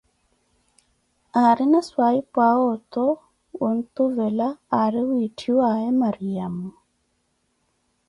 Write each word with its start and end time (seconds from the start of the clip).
Árina 1.45 1.79
swahiphuʼawe 1.87 2.63
oto 2.75 3.05
wontuvela 3.59 4.47
âri 4.81 5.01
wiitthiwaaye 5.09 5.89
Mariamo. 6.01 6.67